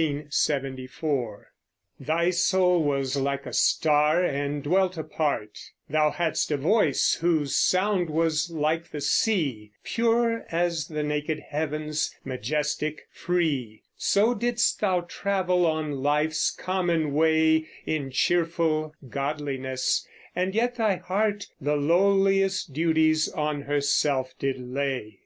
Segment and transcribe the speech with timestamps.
[0.00, 0.24] JOHN MILTON
[0.78, 1.10] (1608
[2.06, 5.58] 1674) Thy soul was like a star and dwelt apart;
[5.90, 12.14] Thou hadst a voice whose sound was like the sea Pure as the naked heavens,
[12.24, 20.06] majestic, free; So didst thou travel on life's common way In cheerful godliness:
[20.36, 25.16] and yet thy heart The lowliest duties on herself did lay.